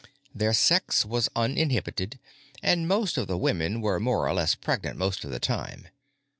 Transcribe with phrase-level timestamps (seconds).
[0.33, 2.17] Their sex was uninhibited
[2.63, 5.89] and most of the women were more or less pregnant most of the time.